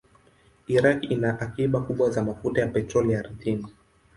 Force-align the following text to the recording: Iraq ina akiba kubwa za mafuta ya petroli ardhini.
Iraq 0.75 1.01
ina 1.11 1.33
akiba 1.39 1.79
kubwa 1.81 2.09
za 2.11 2.23
mafuta 2.23 2.61
ya 2.61 2.67
petroli 2.67 3.15
ardhini. 3.15 3.65